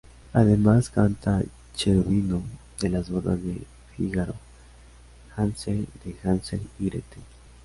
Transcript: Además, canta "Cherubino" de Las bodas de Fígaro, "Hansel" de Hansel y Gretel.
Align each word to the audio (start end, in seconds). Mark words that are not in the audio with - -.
Además, 0.33 0.89
canta 0.89 1.43
"Cherubino" 1.75 2.41
de 2.79 2.89
Las 2.89 3.11
bodas 3.11 3.39
de 3.43 3.61
Fígaro, 3.95 4.33
"Hansel" 5.35 5.87
de 6.03 6.15
Hansel 6.27 6.67
y 6.79 6.89
Gretel. 6.89 7.21